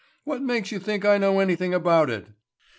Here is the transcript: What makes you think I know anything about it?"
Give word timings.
What 0.23 0.41
makes 0.41 0.71
you 0.71 0.79
think 0.79 1.05
I 1.05 1.19
know 1.19 1.39
anything 1.39 1.75
about 1.75 2.09
it?" 2.09 2.25